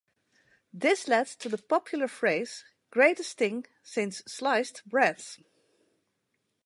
[0.73, 5.23] This led to the popular phrase "greatest thing since sliced bread".